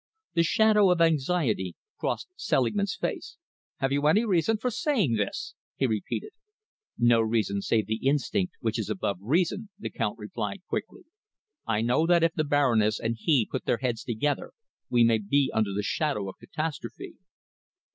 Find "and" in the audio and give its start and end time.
12.99-13.15